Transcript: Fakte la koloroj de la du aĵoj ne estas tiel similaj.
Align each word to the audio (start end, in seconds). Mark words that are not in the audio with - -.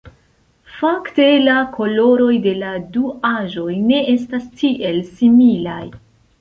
Fakte 0.77 1.27
la 1.47 1.57
koloroj 1.75 2.31
de 2.47 2.55
la 2.63 2.73
du 2.97 3.05
aĵoj 3.33 3.77
ne 3.93 4.03
estas 4.17 4.51
tiel 4.63 5.01
similaj. 5.15 5.81